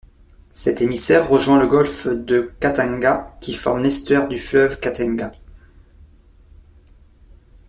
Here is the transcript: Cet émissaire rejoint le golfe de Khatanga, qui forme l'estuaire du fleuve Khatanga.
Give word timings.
Cet 0.49 0.81
émissaire 0.81 1.29
rejoint 1.29 1.59
le 1.59 1.67
golfe 1.67 2.07
de 2.07 2.51
Khatanga, 2.59 3.37
qui 3.39 3.53
forme 3.53 3.83
l'estuaire 3.83 4.27
du 4.27 4.39
fleuve 4.39 4.79
Khatanga. 4.79 5.31